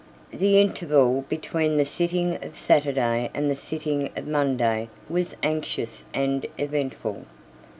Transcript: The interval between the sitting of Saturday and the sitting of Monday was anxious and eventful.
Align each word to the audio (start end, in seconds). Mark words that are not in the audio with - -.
The 0.31 0.59
interval 0.59 1.25
between 1.29 1.77
the 1.77 1.85
sitting 1.85 2.43
of 2.43 2.57
Saturday 2.57 3.29
and 3.35 3.51
the 3.51 3.55
sitting 3.55 4.09
of 4.15 4.25
Monday 4.25 4.89
was 5.07 5.35
anxious 5.43 6.05
and 6.11 6.47
eventful. 6.57 7.25